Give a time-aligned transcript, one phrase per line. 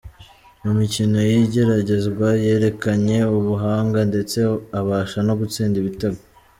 [0.63, 4.37] Mu mikino y’igeragezwa, yerekanye ubuhanga, ndetse
[4.79, 6.21] abasha no gutsinda ibitego.